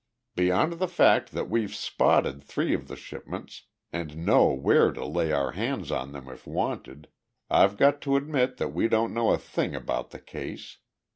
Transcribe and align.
"Beyond 0.35 0.79
the 0.79 0.87
fact 0.87 1.31
that 1.33 1.47
we've 1.47 1.75
spotted 1.75 2.41
three 2.43 2.73
of 2.73 2.87
the 2.87 2.95
shipments 2.95 3.67
and 3.93 4.25
know 4.25 4.45
where 4.47 4.91
to 4.91 5.05
lay 5.05 5.31
our 5.31 5.51
hands 5.51 5.91
on 5.91 6.11
them 6.11 6.27
if 6.27 6.47
wanted, 6.47 7.07
I've 7.51 7.77
got 7.77 8.01
to 8.01 8.15
admit 8.15 8.57
that 8.57 8.69
we 8.73 8.87
don't 8.87 9.13
know 9.13 9.29
a 9.29 9.37
thing 9.37 9.75
about 9.75 10.09
the 10.09 10.17
case. 10.17 10.79